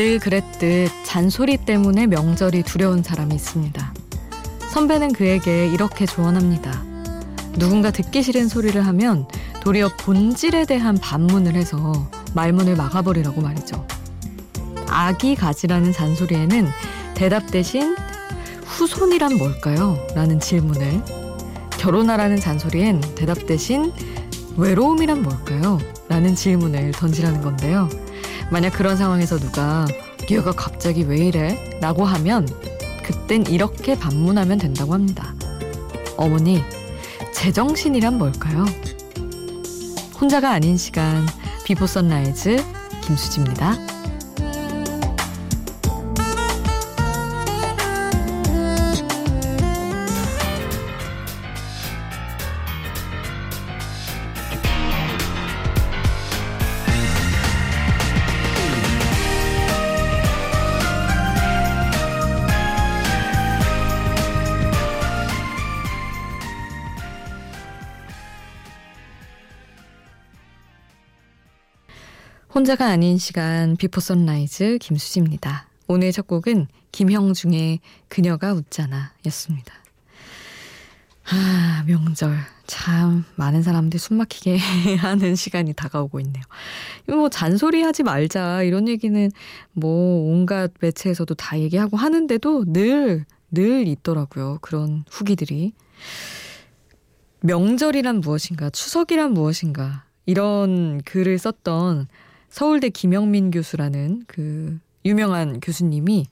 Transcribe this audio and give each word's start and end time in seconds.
늘 0.00 0.18
그랬듯 0.18 0.90
잔소리 1.04 1.58
때문에 1.58 2.06
명절이 2.06 2.62
두려운 2.62 3.02
사람이 3.02 3.34
있습니다. 3.34 3.92
선배는 4.70 5.12
그에게 5.12 5.66
이렇게 5.66 6.06
조언합니다. 6.06 6.82
누군가 7.58 7.90
듣기 7.90 8.22
싫은 8.22 8.48
소리를 8.48 8.80
하면 8.86 9.26
도리어 9.60 9.90
본질에 9.98 10.64
대한 10.64 10.96
반문을 10.96 11.54
해서 11.54 12.08
말문을 12.34 12.76
막아버리라고 12.76 13.42
말이죠. 13.42 13.86
아기 14.88 15.34
가지라는 15.34 15.92
잔소리에는 15.92 16.66
대답 17.14 17.50
대신 17.50 17.94
후손이란 18.64 19.36
뭘까요? 19.36 19.98
라는 20.14 20.40
질문을 20.40 21.04
결혼하라는 21.72 22.40
잔소리엔 22.40 23.02
대답 23.16 23.44
대신 23.44 23.92
외로움이란 24.56 25.20
뭘까요? 25.20 25.78
라는 26.08 26.34
질문을 26.34 26.92
던지라는 26.92 27.42
건데요. 27.42 27.90
만약 28.50 28.70
그런 28.70 28.96
상황에서 28.96 29.38
누가 29.38 29.86
얘가 30.30 30.52
갑자기 30.52 31.02
왜 31.04 31.18
이래? 31.18 31.78
라고 31.80 32.04
하면 32.04 32.48
그땐 33.02 33.46
이렇게 33.46 33.98
반문하면 33.98 34.58
된다고 34.58 34.94
합니다. 34.94 35.34
어머니, 36.16 36.62
제정신이란 37.34 38.18
뭘까요? 38.18 38.64
혼자가 40.20 40.50
아닌 40.50 40.76
시간, 40.76 41.26
비포 41.64 41.86
선라이즈 41.86 42.62
김수지입니다. 43.02 43.89
혼자가 72.60 72.88
아닌 72.88 73.16
시간 73.16 73.74
비포 73.74 74.02
선라이즈 74.02 74.76
김수지입니다. 74.82 75.66
오늘 75.86 76.12
첫 76.12 76.26
곡은 76.26 76.66
김형중의 76.92 77.80
그녀가 78.08 78.52
웃잖아 78.52 79.14
였습니다. 79.24 79.72
아, 81.24 81.82
명절. 81.86 82.36
참, 82.66 83.24
많은 83.36 83.62
사람들이 83.62 83.98
숨 83.98 84.18
막히게 84.18 84.58
하는 85.00 85.36
시간이 85.36 85.72
다가오고 85.72 86.20
있네요. 86.20 86.44
뭐, 87.06 87.30
잔소리 87.30 87.80
하지 87.80 88.02
말자. 88.02 88.62
이런 88.64 88.88
얘기는 88.88 89.30
뭐, 89.72 90.30
온갖 90.30 90.70
매체에서도 90.80 91.34
다 91.36 91.58
얘기하고 91.58 91.96
하는데도 91.96 92.74
늘, 92.74 93.24
늘 93.50 93.88
있더라고요. 93.88 94.58
그런 94.60 95.04
후기들이. 95.10 95.72
명절이란 97.40 98.20
무엇인가, 98.20 98.68
추석이란 98.68 99.32
무엇인가, 99.32 100.04
이런 100.26 101.00
글을 101.06 101.38
썼던 101.38 102.08
서울대 102.50 102.88
김영민 102.90 103.50
교수라는 103.50 104.24
그 104.26 104.78
유명한 105.04 105.60
교수님이 105.60 106.26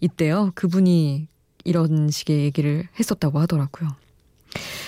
있대요. 0.00 0.50
그분이 0.54 1.28
이런 1.64 2.10
식의 2.10 2.40
얘기를 2.44 2.88
했었다고 2.98 3.38
하더라고요. 3.40 3.90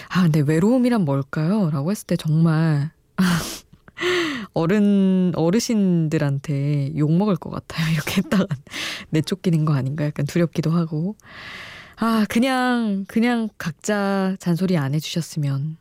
아, 0.08 0.22
근데 0.22 0.40
외로움이란 0.40 1.04
뭘까요? 1.04 1.70
라고 1.70 1.90
했을 1.90 2.06
때 2.06 2.16
정말 2.16 2.90
어른, 4.54 5.32
어르신들한테 5.36 6.96
욕 6.96 7.12
먹을 7.12 7.36
것 7.36 7.50
같아요. 7.50 7.86
이렇게 7.92 8.22
했다가 8.22 8.46
내쫓기는 9.10 9.64
거 9.64 9.74
아닌가 9.74 10.06
약간 10.06 10.26
두렵기도 10.26 10.70
하고. 10.70 11.14
아, 11.96 12.24
그냥, 12.30 13.04
그냥 13.06 13.50
각자 13.58 14.34
잔소리 14.40 14.78
안 14.78 14.94
해주셨으면 14.94 15.76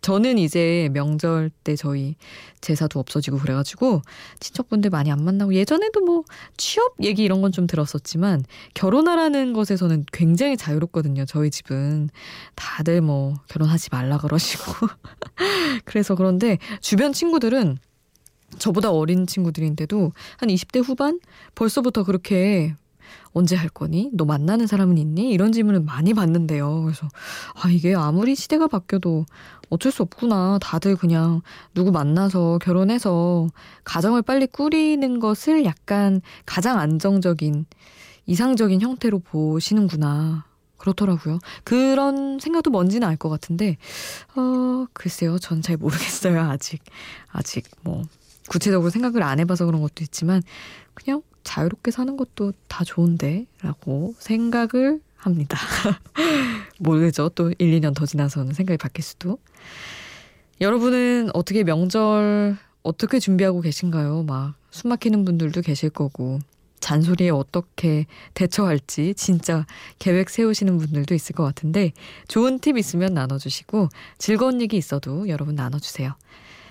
저는 0.00 0.38
이제 0.38 0.88
명절 0.92 1.50
때 1.64 1.76
저희 1.76 2.16
제사도 2.60 2.98
없어지고 2.98 3.38
그래가지고 3.38 4.02
친척분들 4.40 4.90
많이 4.90 5.10
안 5.10 5.24
만나고 5.24 5.54
예전에도 5.54 6.00
뭐 6.00 6.24
취업 6.56 6.94
얘기 7.02 7.24
이런 7.24 7.42
건 7.42 7.48
좀 7.52 7.66
들었었지만 7.66 8.44
결혼하라는 8.74 9.52
것에서는 9.52 10.04
굉장히 10.12 10.56
자유롭거든요. 10.56 11.24
저희 11.24 11.50
집은 11.50 12.10
다들 12.54 13.00
뭐 13.00 13.34
결혼하지 13.48 13.88
말라 13.90 14.18
그러시고 14.18 14.64
그래서 15.84 16.14
그런데 16.14 16.58
주변 16.80 17.12
친구들은 17.12 17.78
저보다 18.58 18.90
어린 18.92 19.26
친구들인데도 19.26 20.12
한 20.36 20.48
20대 20.48 20.82
후반 20.86 21.20
벌써부터 21.54 22.04
그렇게 22.04 22.74
언제 23.32 23.56
할 23.56 23.68
거니? 23.68 24.10
너 24.12 24.24
만나는 24.24 24.66
사람은 24.66 24.98
있니? 24.98 25.30
이런 25.30 25.52
질문을 25.52 25.80
많이 25.80 26.14
받는데요. 26.14 26.82
그래서 26.82 27.08
아 27.62 27.68
이게 27.68 27.94
아무리 27.94 28.34
시대가 28.34 28.66
바뀌어도 28.68 29.26
어쩔 29.70 29.92
수 29.92 30.02
없구나. 30.02 30.58
다들 30.60 30.96
그냥 30.96 31.42
누구 31.74 31.92
만나서 31.92 32.58
결혼해서 32.62 33.48
가정을 33.84 34.22
빨리 34.22 34.46
꾸리는 34.46 35.18
것을 35.20 35.64
약간 35.64 36.20
가장 36.46 36.78
안정적인 36.78 37.66
이상적인 38.26 38.80
형태로 38.80 39.20
보시는구나. 39.20 40.44
그렇더라고요. 40.76 41.38
그런 41.64 42.38
생각도 42.38 42.70
뭔지는 42.70 43.08
알 43.08 43.16
것 43.16 43.28
같은데, 43.28 43.76
어, 44.36 44.86
글쎄요. 44.92 45.38
전 45.38 45.60
잘 45.62 45.76
모르겠어요. 45.76 46.40
아직. 46.40 46.80
아직 47.32 47.64
뭐, 47.82 48.02
구체적으로 48.48 48.90
생각을 48.90 49.22
안 49.24 49.40
해봐서 49.40 49.66
그런 49.66 49.80
것도 49.80 50.04
있지만, 50.04 50.42
그냥 50.94 51.22
자유롭게 51.48 51.90
사는 51.90 52.16
것도 52.16 52.52
다 52.68 52.84
좋은데 52.84 53.46
라고 53.62 54.14
생각을 54.18 55.00
합니다. 55.16 55.58
모르죠. 56.78 57.28
또 57.30 57.52
1, 57.58 57.80
2년 57.80 57.94
더 57.94 58.06
지나서는 58.06 58.52
생각이 58.52 58.78
바뀔 58.78 59.02
수도. 59.02 59.38
여러분은 60.60 61.30
어떻게 61.34 61.64
명절 61.64 62.56
어떻게 62.82 63.18
준비하고 63.18 63.60
계신가요? 63.60 64.22
막 64.24 64.58
숨 64.70 64.90
막히는 64.90 65.24
분들도 65.24 65.62
계실 65.62 65.90
거고 65.90 66.38
잔소리에 66.80 67.30
어떻게 67.30 68.06
대처할지 68.34 69.14
진짜 69.14 69.66
계획 69.98 70.30
세우시는 70.30 70.78
분들도 70.78 71.14
있을 71.14 71.34
것 71.34 71.42
같은데 71.42 71.92
좋은 72.28 72.60
팁 72.60 72.76
있으면 72.78 73.14
나눠주시고 73.14 73.88
즐거운 74.18 74.60
얘기 74.60 74.76
있어도 74.76 75.28
여러분 75.28 75.56
나눠주세요. 75.56 76.14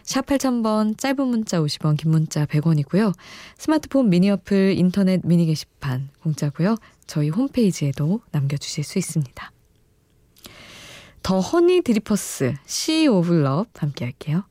샵 0.08 0.26
8000번 0.26 0.98
짧은 0.98 1.28
문자 1.28 1.60
50원 1.60 1.98
긴 1.98 2.12
문자 2.12 2.46
100원이고요. 2.46 3.14
스마트폰 3.58 4.10
미니 4.10 4.32
어플 4.32 4.76
인터넷 4.78 5.20
미니 5.26 5.46
게시판 5.46 6.10
공짜고요. 6.22 6.78
저희 7.08 7.28
홈페이지에도 7.28 8.22
남겨주실 8.32 8.86
수 8.86 8.98
있습니다. 9.00 9.52
더 11.24 11.40
허니 11.42 11.82
드리퍼스 11.82 12.54
시 12.66 13.08
오브 13.08 13.34
러브 13.34 13.70
함께 13.76 14.06
할게요. 14.06 14.46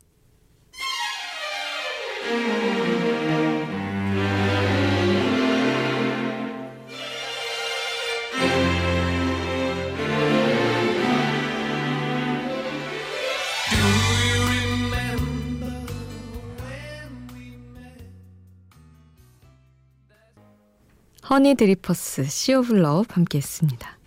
허니 21.29 21.57
드리퍼스 21.57 22.25
시 22.25 22.55
오브 22.55 22.73
러브 22.73 23.07
함께 23.11 23.39
했습니다. 23.39 23.99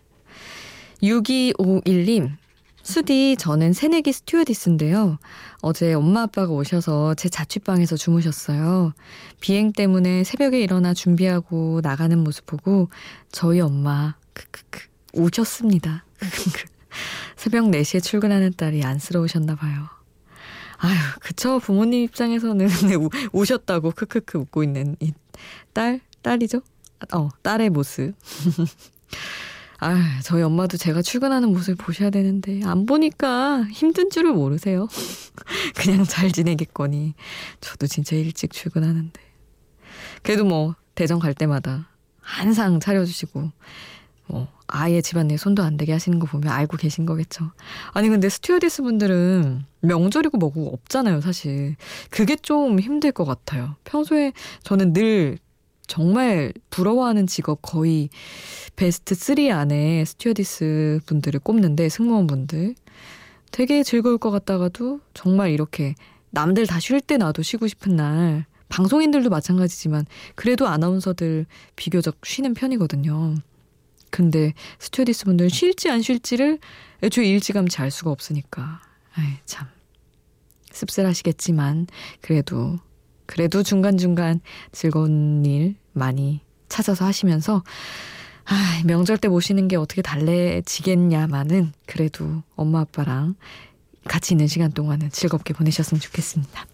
6251님 1.03 2.31
수디 2.81 3.35
저는 3.37 3.73
새내기 3.73 4.13
스튜어디스인데요. 4.13 5.19
어제 5.61 5.93
엄마 5.93 6.21
아빠가 6.21 6.53
오셔서 6.53 7.15
제 7.15 7.27
자취방에서 7.27 7.97
주무셨어요. 7.97 8.93
비행 9.41 9.73
때문에 9.73 10.23
새벽에 10.23 10.61
일어나 10.61 10.93
준비하고 10.93 11.81
나가는 11.83 12.17
모습 12.17 12.45
보고 12.45 12.89
저희 13.31 13.59
엄마 13.59 14.15
크크크 14.33 14.79
우셨습니다. 15.13 16.05
새벽 17.35 17.65
4시에 17.65 18.01
출근하는 18.01 18.53
딸이 18.55 18.83
안쓰러우셨나 18.83 19.55
봐요. 19.55 19.89
아유, 20.77 20.97
그쵸. 21.19 21.59
부모님 21.59 22.03
입장에서는 22.03 22.69
우셨다고 23.33 23.91
크크크 23.91 24.37
웃고 24.37 24.63
있는 24.63 24.95
이 25.01 25.11
딸, 25.73 25.99
딸이죠? 26.21 26.61
어, 27.13 27.29
딸의 27.41 27.69
모습. 27.69 28.13
아, 29.81 30.19
저희 30.23 30.41
엄마도 30.43 30.75
제가 30.75 31.01
출근하는 31.01 31.49
모습을 31.53 31.75
보셔야 31.75 32.09
되는데, 32.09 32.61
안 32.65 32.85
보니까 32.85 33.63
힘든 33.71 34.09
줄을 34.09 34.33
모르세요. 34.33 34.87
그냥 35.75 36.03
잘 36.03 36.31
지내겠거니. 36.31 37.13
저도 37.61 37.87
진짜 37.87 38.15
일찍 38.17 38.51
출근하는데. 38.51 39.21
그래도 40.21 40.43
뭐, 40.43 40.75
대전 40.95 41.19
갈 41.19 41.33
때마다 41.33 41.87
항상 42.19 42.81
차려주시고, 42.81 43.51
뭐, 44.27 44.47
아예 44.67 45.01
집안일 45.01 45.37
손도 45.37 45.63
안 45.63 45.77
대게 45.77 45.93
하시는 45.93 46.19
거 46.19 46.27
보면 46.27 46.51
알고 46.51 46.75
계신 46.75 47.05
거겠죠. 47.05 47.51
아니, 47.93 48.09
근데 48.09 48.27
스튜어디스 48.27 48.81
분들은 48.83 49.63
명절이고 49.81 50.37
뭐고 50.37 50.73
없잖아요, 50.73 51.21
사실. 51.21 51.77
그게 52.09 52.35
좀 52.35 52.81
힘들 52.81 53.13
것 53.13 53.23
같아요. 53.23 53.77
평소에 53.85 54.33
저는 54.63 54.91
늘 54.91 55.39
정말 55.89 56.53
부러워하는 56.69 57.27
직업 57.27 57.61
거의 57.61 58.09
베스트 58.77 59.15
3 59.15 59.51
안에 59.51 60.05
스튜어디스 60.05 61.01
분들을 61.07 61.39
꼽는데 61.41 61.89
승무원 61.89 62.27
분들 62.27 62.75
되게 63.51 63.83
즐거울 63.83 64.19
것 64.19 64.29
같다가도 64.31 65.01
정말 65.13 65.49
이렇게 65.49 65.95
남들 66.29 66.67
다 66.67 66.79
쉴 66.79 67.01
때 67.01 67.17
나도 67.17 67.41
쉬고 67.41 67.67
싶은 67.67 67.95
날 67.95 68.45
방송인들도 68.69 69.31
마찬가지지만 69.31 70.05
그래도 70.35 70.67
아나운서들 70.67 71.47
비교적 71.75 72.23
쉬는 72.23 72.53
편이거든요. 72.53 73.35
근데 74.11 74.53
스튜어디스 74.77 75.25
분들은 75.25 75.49
쉴지 75.49 75.89
안 75.89 76.03
쉴지를 76.03 76.59
애초에 77.01 77.25
일찌감치 77.25 77.81
알 77.81 77.89
수가 77.89 78.11
없으니까. 78.11 78.81
아이, 79.15 79.25
참. 79.45 79.67
씁쓸하시겠지만, 80.71 81.87
그래도, 82.21 82.77
그래도 83.29 83.61
중간중간 83.61 84.41
즐거운 84.71 85.45
일 85.45 85.75
많이 85.93 86.41
찾아서 86.67 87.05
하시면서, 87.05 87.63
아, 88.45 88.81
명절 88.85 89.19
때 89.19 89.27
모시는 89.27 89.67
게 89.67 89.75
어떻게 89.75 90.01
달래지겠냐마는 90.01 91.71
그래도 91.85 92.41
엄마 92.55 92.79
아빠랑 92.79 93.35
같이 94.05 94.33
있는 94.33 94.47
시간 94.47 94.71
동안은 94.71 95.11
즐겁게 95.11 95.53
보내셨으면 95.53 96.01
좋겠습니다. 96.01 96.65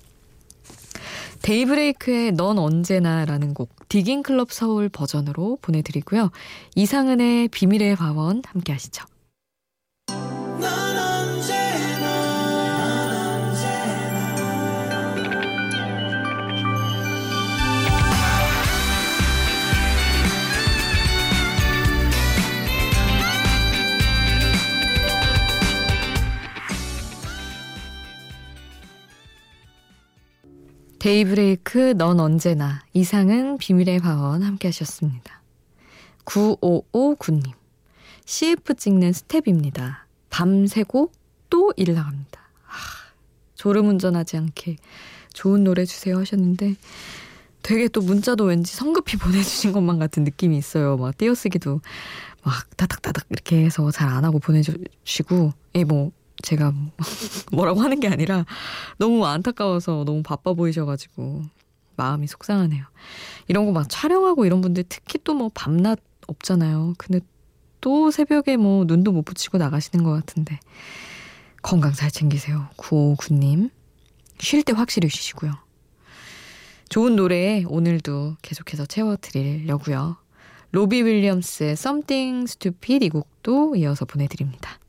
데이브레이크의 1.41 2.31
넌 2.31 2.57
언제나라는 2.57 3.53
곡 3.53 3.89
디깅 3.89 4.23
클럽 4.23 4.53
서울 4.53 4.87
버전으로 4.87 5.57
보내드리고요. 5.61 6.31
이상은의 6.75 7.49
비밀의 7.49 7.95
화원 7.95 8.43
함께 8.45 8.71
하시죠. 8.71 9.03
데이브레이크 31.05 31.93
넌 31.95 32.19
언제나 32.19 32.83
이상은 32.93 33.59
비밀의 33.59 33.99
화원 33.99 34.41
함께 34.41 34.69
하셨습니다. 34.69 35.43
9559님 36.25 37.51
CF 38.25 38.73
찍는 38.73 39.13
스텝입니다. 39.13 40.07
밤새고 40.31 41.11
또 41.51 41.71
일 41.77 41.93
나갑니다. 41.93 42.39
아, 42.65 42.73
졸음 43.53 43.87
운전하지 43.87 44.37
않게 44.37 44.77
좋은 45.31 45.63
노래 45.63 45.85
주세요 45.85 46.17
하셨는데 46.17 46.73
되게 47.61 47.87
또 47.87 48.01
문자도 48.01 48.45
왠지 48.45 48.75
성급히 48.75 49.17
보내주신 49.21 49.73
것만 49.73 49.99
같은 49.99 50.23
느낌이 50.23 50.57
있어요. 50.57 50.97
막 50.97 51.15
띄어쓰기도 51.15 51.81
막 52.43 52.77
다닥다닥 52.77 53.27
이렇게 53.29 53.63
해서 53.63 53.91
잘 53.91 54.09
안 54.09 54.25
하고 54.25 54.39
보내주시고 54.39 55.53
예 55.75 55.83
뭐 55.83 56.11
제가 56.43 56.73
뭐라고 57.51 57.81
하는 57.81 57.99
게 57.99 58.07
아니라 58.07 58.45
너무 58.97 59.25
안타까워서 59.25 60.03
너무 60.05 60.21
바빠 60.23 60.53
보이셔가지고 60.53 61.43
마음이 61.97 62.27
속상하네요. 62.27 62.85
이런 63.47 63.65
거 63.65 63.71
막 63.71 63.87
촬영하고 63.89 64.45
이런 64.45 64.61
분들 64.61 64.83
특히 64.89 65.19
또 65.23 65.33
뭐 65.33 65.49
밤낮 65.53 65.99
없잖아요. 66.27 66.95
근데 66.97 67.19
또 67.81 68.09
새벽에 68.11 68.57
뭐 68.57 68.83
눈도 68.85 69.11
못 69.11 69.23
붙이고 69.23 69.57
나가시는 69.57 70.03
것 70.03 70.11
같은데 70.11 70.59
건강 71.61 71.93
잘 71.93 72.11
챙기세요. 72.11 72.67
959님. 72.77 73.69
쉴 74.39 74.63
때 74.63 74.73
확실히 74.73 75.09
쉬시고요. 75.09 75.53
좋은 76.89 77.15
노래 77.15 77.63
오늘도 77.67 78.37
계속해서 78.41 78.85
채워드리려고요. 78.85 80.17
로비 80.71 81.03
윌리엄스의 81.03 81.71
Something 81.71 82.43
Stupid 82.49 83.05
이 83.05 83.09
곡도 83.09 83.75
이어서 83.77 84.05
보내드립니다. 84.05 84.79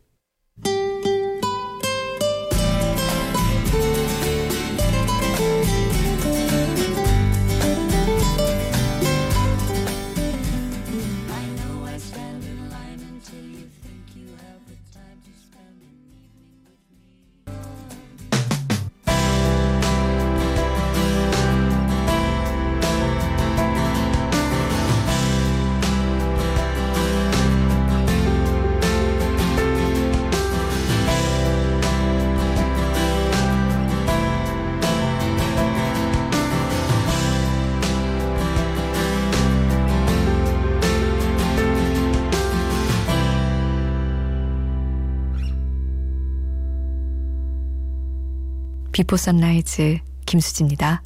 비포 48.96 49.18
선라이즈 49.18 49.98
김수지입니다. 50.24 51.02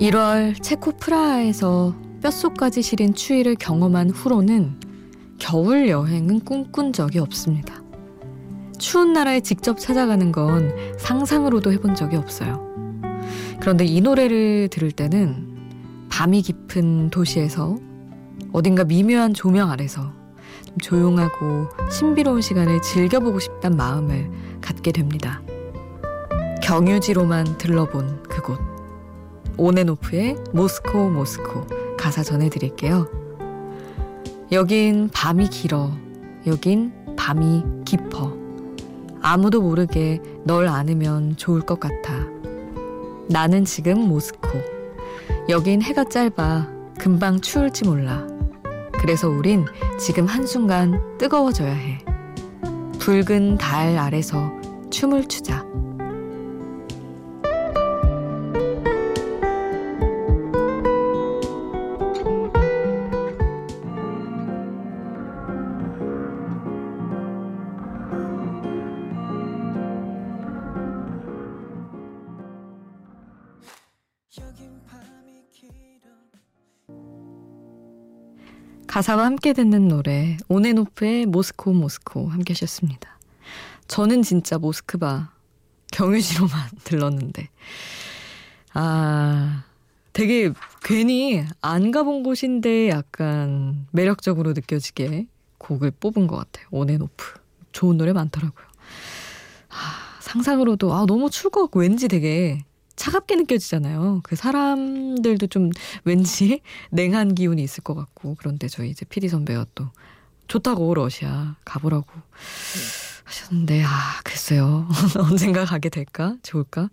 (1월) 0.00 0.62
체코 0.62 0.92
프라하에서 0.92 1.96
뼛속까지 2.22 2.82
시린 2.82 3.12
추위를 3.12 3.56
경험한 3.56 4.10
후로는 4.10 4.78
겨울 5.40 5.88
여행은 5.88 6.44
꿈꾼 6.44 6.92
적이 6.92 7.18
없습니다. 7.18 7.82
추운 8.78 9.12
나라에 9.12 9.40
직접 9.40 9.80
찾아가는 9.80 10.30
건 10.30 10.72
상상으로도 11.00 11.72
해본 11.72 11.96
적이 11.96 12.18
없어요. 12.18 12.67
그런데 13.60 13.84
이 13.84 14.00
노래를 14.00 14.68
들을 14.68 14.92
때는 14.92 16.08
밤이 16.10 16.42
깊은 16.42 17.10
도시에서 17.10 17.76
어딘가 18.52 18.84
미묘한 18.84 19.34
조명 19.34 19.70
아래서 19.70 20.12
조용하고 20.80 21.68
신비로운 21.90 22.40
시간을 22.40 22.82
즐겨보고 22.82 23.38
싶단 23.40 23.76
마음을 23.76 24.30
갖게 24.60 24.92
됩니다. 24.92 25.42
경유지로만 26.62 27.58
들러본 27.58 28.22
그곳. 28.24 28.58
오네노프의 29.56 30.36
모스코 30.52 31.10
모스코 31.10 31.66
가사 31.96 32.22
전해드릴게요. 32.22 33.08
여긴 34.52 35.10
밤이 35.12 35.48
길어. 35.48 35.90
여긴 36.46 36.92
밤이 37.16 37.64
깊어. 37.84 38.36
아무도 39.20 39.60
모르게 39.60 40.22
널 40.44 40.68
안으면 40.68 41.36
좋을 41.36 41.62
것 41.62 41.80
같아. 41.80 42.26
나는 43.28 43.64
지금 43.64 44.08
모스코. 44.08 44.48
여긴 45.48 45.82
해가 45.82 46.04
짧아 46.04 46.68
금방 46.98 47.40
추울지 47.40 47.84
몰라. 47.84 48.26
그래서 48.94 49.28
우린 49.28 49.66
지금 49.98 50.26
한순간 50.26 51.18
뜨거워져야 51.18 51.72
해. 51.72 51.98
붉은 52.98 53.58
달 53.58 53.98
아래서 53.98 54.50
춤을 54.90 55.28
추자. 55.28 55.64
가사와 78.98 79.26
함께 79.26 79.52
듣는 79.52 79.86
노래 79.86 80.36
오네노프의 80.48 81.26
모스코 81.26 81.72
모스코 81.72 82.30
함께 82.30 82.52
하셨습니다. 82.52 83.16
저는 83.86 84.22
진짜 84.22 84.58
모스크바 84.58 85.30
경유지로만 85.92 86.50
들렀는데 86.82 87.48
아 88.74 89.62
되게 90.12 90.50
괜히 90.82 91.44
안 91.60 91.92
가본 91.92 92.24
곳인데 92.24 92.88
약간 92.88 93.86
매력적으로 93.92 94.52
느껴지게 94.52 95.28
곡을 95.58 95.92
뽑은 95.92 96.26
것 96.26 96.34
같아요. 96.34 96.66
오네노프 96.72 97.34
좋은 97.70 97.98
노래 97.98 98.12
많더라고요. 98.12 98.66
아, 99.68 100.18
상상으로도 100.18 100.92
아 100.92 101.06
너무 101.06 101.30
추울 101.30 101.52
것 101.52 101.60
같고 101.62 101.78
왠지 101.78 102.08
되게 102.08 102.64
차갑게 102.98 103.36
느껴지잖아요. 103.36 104.20
그 104.24 104.36
사람들도 104.36 105.46
좀 105.46 105.70
왠지 106.04 106.60
냉한 106.90 107.34
기운이 107.34 107.62
있을 107.62 107.82
것 107.82 107.94
같고 107.94 108.34
그런데 108.38 108.68
저희 108.68 108.90
이제 108.90 109.06
피디 109.06 109.28
선배가 109.28 109.66
또 109.74 109.86
좋다고 110.48 110.92
러시아 110.94 111.56
가보라고 111.64 112.06
하셨는데 113.24 113.84
아 113.84 114.20
글쎄요. 114.24 114.88
언젠가 115.30 115.64
가게 115.64 115.88
될까? 115.88 116.36
좋을까? 116.42 116.90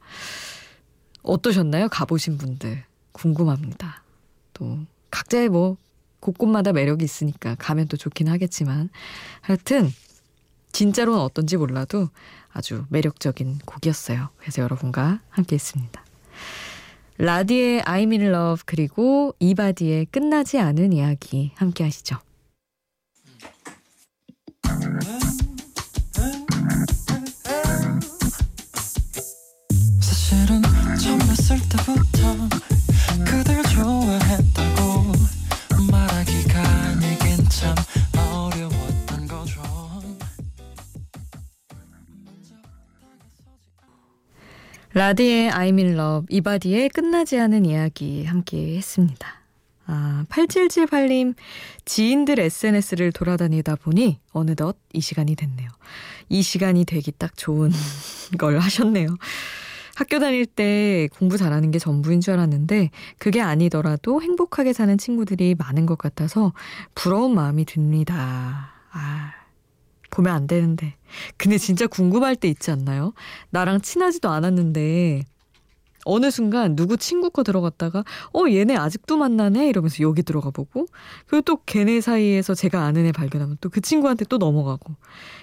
어떠셨나요? 1.23 1.89
가보신 1.89 2.37
분들? 2.37 2.83
궁금합니다. 3.11 4.03
또 4.53 4.79
각자의 5.09 5.49
뭐 5.49 5.77
곳곳마다 6.19 6.71
매력이 6.71 7.03
있으니까 7.03 7.55
가면 7.55 7.87
또 7.87 7.97
좋긴 7.97 8.27
하겠지만. 8.27 8.89
하여튼 9.41 9.91
진짜로는 10.75 11.21
어떤지 11.21 11.55
몰라도 11.55 12.09
아주 12.51 12.83
매력적인 12.89 13.59
곡이었어요. 13.65 14.27
그래서 14.35 14.61
여러분과 14.61 15.21
함께 15.29 15.55
했습니다. 15.55 16.03
라디의 17.17 17.83
I'm 17.83 18.11
in 18.11 18.23
love 18.23 18.63
그리고 18.65 19.33
이바디의 19.39 20.07
끝나지 20.07 20.59
않은 20.59 20.91
이야기 20.91 21.53
함께 21.55 21.85
하시죠. 21.85 22.17
라디의 44.95 45.51
I'm 45.51 45.77
in 45.77 45.99
love, 45.99 46.25
이바디의 46.29 46.87
끝나지 46.87 47.37
않은 47.37 47.65
이야기 47.65 48.23
함께 48.23 48.77
했습니다. 48.77 49.27
아, 49.87 50.23
8778님, 50.29 51.35
지인들 51.83 52.39
SNS를 52.39 53.11
돌아다니다 53.11 53.75
보니 53.75 54.21
어느덧 54.31 54.77
이 54.93 55.01
시간이 55.01 55.35
됐네요. 55.35 55.67
이 56.29 56.41
시간이 56.41 56.85
되기 56.85 57.11
딱 57.11 57.35
좋은 57.35 57.71
걸 58.39 58.57
하셨네요. 58.57 59.17
학교 59.95 60.19
다닐 60.19 60.45
때 60.45 61.09
공부 61.11 61.37
잘하는 61.37 61.71
게 61.71 61.79
전부인 61.79 62.21
줄 62.21 62.35
알았는데 62.35 62.89
그게 63.17 63.41
아니더라도 63.41 64.21
행복하게 64.21 64.71
사는 64.71 64.97
친구들이 64.97 65.55
많은 65.57 65.85
것 65.87 65.97
같아서 65.97 66.53
부러운 66.95 67.35
마음이 67.35 67.65
듭니다. 67.65 68.71
아, 68.91 69.33
보면 70.15 70.33
안 70.33 70.47
되는데. 70.47 70.95
근데 71.37 71.57
진짜 71.57 71.87
궁금할 71.87 72.35
때 72.35 72.47
있지 72.47 72.71
않나요? 72.71 73.13
나랑 73.49 73.81
친하지도 73.81 74.29
않았는데 74.29 75.23
어느 76.07 76.29
순간 76.29 76.75
누구 76.75 76.97
친구 76.97 77.31
거 77.31 77.41
들어갔다가 77.43 78.03
어 78.31 78.43
얘네 78.47 78.75
아직도 78.77 79.17
만나네? 79.17 79.67
이러면서 79.69 80.03
여기 80.03 80.21
들어가 80.21 80.51
보고 80.51 80.85
그리고 81.27 81.41
또 81.41 81.57
걔네 81.65 81.99
사이에서 82.01 82.53
제가 82.53 82.83
아는 82.83 83.05
애 83.07 83.11
발견하면 83.11 83.57
또 83.59 83.69
그 83.69 83.81
친구한테 83.81 84.25
또 84.25 84.37
넘어가고. 84.37 84.93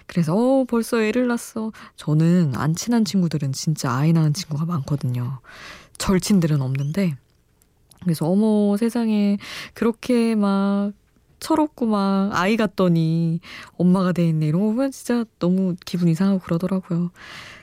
그래서 0.06 0.34
어 0.36 0.64
벌써 0.64 1.02
애를 1.02 1.26
낳았어. 1.26 1.72
저는 1.96 2.52
안 2.54 2.74
친한 2.74 3.04
친구들은 3.04 3.52
진짜 3.52 3.92
아이 3.92 4.12
낳은 4.12 4.32
친구가 4.34 4.64
많거든요. 4.64 5.40
절친들은 5.98 6.62
없는데. 6.62 7.16
그래서 8.04 8.26
어머 8.26 8.76
세상에. 8.76 9.38
그렇게 9.74 10.34
막 10.36 10.92
철없고 11.42 11.86
막 11.86 12.30
아이 12.32 12.56
같더니 12.56 13.40
엄마가 13.76 14.12
돼 14.12 14.26
있네 14.26 14.46
이런 14.46 14.60
거 14.62 14.66
보면 14.68 14.92
진짜 14.92 15.24
너무 15.38 15.74
기분 15.84 16.08
이상하고 16.08 16.40
그러더라고요 16.40 17.10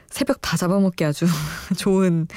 새벽 0.10 0.42
다 0.42 0.58
잡아먹기 0.58 1.06
아주 1.06 1.26
좋은 1.78 2.28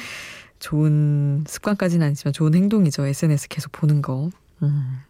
좋은 0.63 1.45
습관까지는 1.47 2.07
아니지만 2.07 2.33
좋은 2.33 2.55
행동이죠. 2.55 3.05
SNS 3.05 3.49
계속 3.49 3.73
보는 3.73 4.01
거. 4.01 4.31
음. 4.63 5.01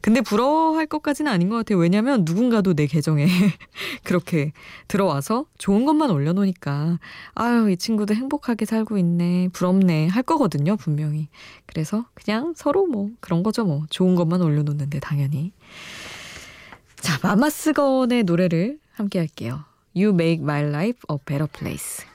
근데 0.00 0.20
부러워할 0.20 0.86
것까지는 0.86 1.30
아닌 1.30 1.48
것 1.48 1.56
같아요. 1.56 1.78
왜냐면 1.78 2.22
누군가도 2.24 2.74
내 2.74 2.86
계정에 2.86 3.26
그렇게 4.04 4.52
들어와서 4.88 5.46
좋은 5.58 5.84
것만 5.84 6.10
올려놓으니까 6.10 6.98
아유 7.34 7.70
이 7.70 7.76
친구도 7.76 8.14
행복하게 8.14 8.64
살고 8.64 8.98
있네 8.98 9.48
부럽네 9.52 10.08
할 10.08 10.22
거거든요 10.22 10.76
분명히. 10.76 11.28
그래서 11.66 12.06
그냥 12.14 12.54
서로 12.56 12.86
뭐 12.86 13.10
그런 13.20 13.42
거죠 13.42 13.64
뭐 13.64 13.84
좋은 13.90 14.14
것만 14.14 14.42
올려놓는데 14.42 15.00
당연히. 15.00 15.52
자 16.96 17.18
마마스건의 17.22 18.24
노래를 18.24 18.78
함께 18.92 19.18
할게요. 19.18 19.64
You 19.94 20.10
make 20.10 20.42
my 20.42 20.62
life 20.62 21.00
a 21.10 21.16
better 21.24 21.48
place. 21.50 22.06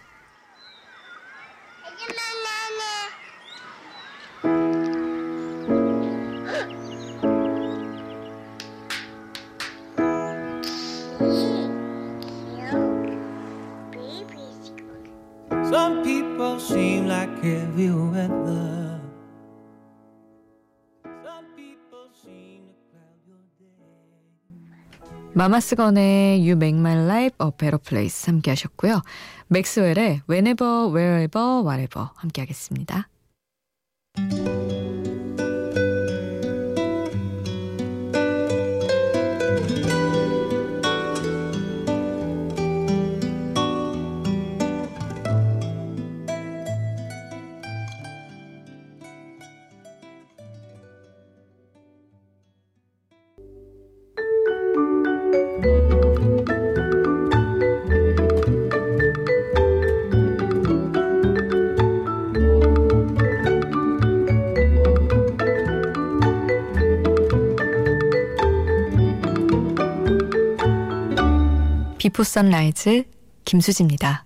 마마스건의 25.34 26.40
You 26.42 26.52
Make 26.52 26.78
My 26.78 26.96
Life 26.96 27.38
a 27.42 27.50
Better 27.58 27.78
Place 27.78 28.32
함께 28.32 28.52
하셨고요. 28.52 29.02
맥스웰의 29.48 30.22
Whenever, 30.30 30.90
Wherever, 30.90 31.64
Whatever 31.64 32.10
함께 32.16 32.42
하겠습니다. 32.42 33.08
비포 72.12 72.24
선라이즈 72.24 73.06
김수지입니다. 73.46 74.26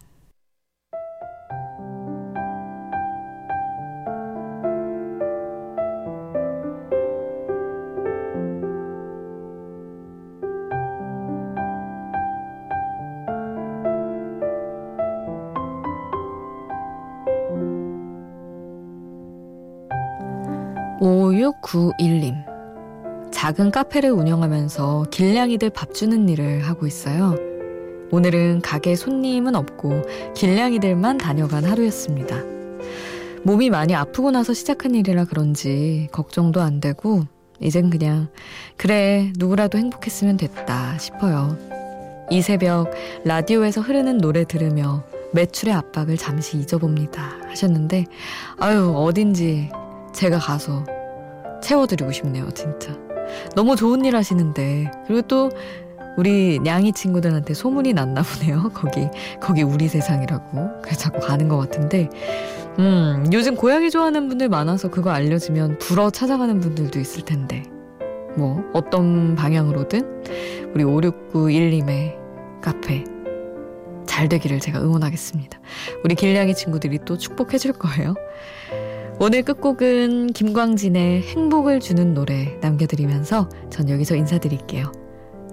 오육구일님 20.99 22.33
작은 23.31 23.69
카페를 23.69 24.09
운영하면서 24.09 25.05
길냥이들 25.11 25.69
밥 25.69 25.93
주는 25.93 26.27
일을 26.27 26.67
하고 26.67 26.87
있어요. 26.87 27.54
오늘은 28.11 28.61
가게 28.61 28.95
손님은 28.95 29.55
없고 29.55 30.03
길냥이들만 30.35 31.17
다녀간 31.17 31.65
하루였습니다. 31.65 32.43
몸이 33.43 33.69
많이 33.69 33.93
아프고 33.93 34.31
나서 34.31 34.53
시작한 34.53 34.95
일이라 34.95 35.25
그런지 35.25 36.07
걱정도 36.11 36.61
안 36.61 36.79
되고 36.79 37.23
이젠 37.59 37.89
그냥 37.89 38.27
그래 38.75 39.31
누구라도 39.37 39.77
행복했으면 39.77 40.37
됐다 40.37 40.97
싶어요. 40.97 41.57
이 42.31 42.41
새벽 42.41 42.91
라디오에서 43.23 43.81
흐르는 43.81 44.17
노래 44.17 44.45
들으며 44.45 45.03
매출의 45.33 45.73
압박을 45.75 46.17
잠시 46.17 46.57
잊어봅니다 46.57 47.37
하셨는데 47.47 48.05
아유 48.57 48.93
어딘지 48.95 49.69
제가 50.13 50.39
가서 50.39 50.83
채워드리고 51.61 52.11
싶네요 52.11 52.49
진짜 52.51 52.97
너무 53.55 53.75
좋은 53.75 54.05
일 54.05 54.15
하시는데 54.15 54.89
그리고 55.05 55.21
또 55.27 55.51
우리 56.17 56.59
냥이 56.59 56.93
친구들한테 56.93 57.53
소문이 57.53 57.93
났나 57.93 58.23
보네요. 58.23 58.71
거기 58.73 59.07
거기 59.41 59.63
우리 59.63 59.87
세상이라고 59.87 60.81
그래 60.81 60.95
자꾸 60.95 61.19
가는 61.19 61.47
것 61.47 61.57
같은데 61.57 62.09
음 62.79 63.25
요즘 63.31 63.55
고양이 63.55 63.89
좋아하는 63.89 64.27
분들 64.27 64.49
많아서 64.49 64.89
그거 64.89 65.11
알려지면 65.11 65.77
불어 65.79 66.09
찾아가는 66.09 66.59
분들도 66.59 66.99
있을 66.99 67.23
텐데 67.23 67.63
뭐 68.35 68.63
어떤 68.73 69.35
방향으로든 69.35 70.23
우리 70.73 70.83
5691님의 70.83 72.15
카페 72.61 73.03
잘 74.05 74.29
되기를 74.29 74.59
제가 74.59 74.81
응원하겠습니다. 74.81 75.59
우리 76.03 76.15
길냥이 76.15 76.55
친구들이 76.55 76.99
또 77.05 77.17
축복해 77.17 77.57
줄 77.57 77.73
거예요. 77.73 78.15
오늘 79.19 79.43
끝곡은 79.43 80.33
김광진의 80.33 81.21
행복을 81.23 81.79
주는 81.79 82.13
노래 82.13 82.57
남겨드리면서 82.61 83.49
전 83.69 83.89
여기서 83.89 84.15
인사드릴게요. 84.15 84.91